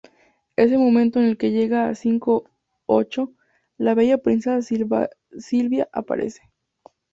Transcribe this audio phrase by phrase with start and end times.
[0.55, 2.45] En el momento en que llega a ciento
[2.87, 3.33] ocho,
[3.77, 4.59] la bella princesa
[5.39, 6.41] Sylvia aparece.